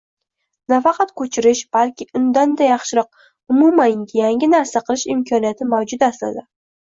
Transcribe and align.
nafaqat 0.71 1.11
koʻchirish, 1.19 1.59
balki 1.75 2.07
undan-da 2.19 2.69
yaxshiroq, 2.69 3.21
umuman 3.55 4.01
yangi 4.21 4.51
narsa 4.55 4.83
qilish 4.89 5.05
imkoniyati 5.17 5.71
mavjud 5.77 6.07
aslida. 6.11 6.43